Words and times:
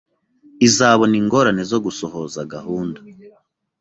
Uzabona 0.65 1.15
ingorane 1.21 1.63
zo 1.71 1.79
gusohoza 1.85 2.39
gahunda. 2.53 2.99